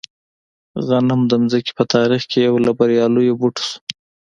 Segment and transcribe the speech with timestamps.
[0.85, 3.77] غنم د ځمکې په تاریخ کې یو له بریالیو بوټو شو.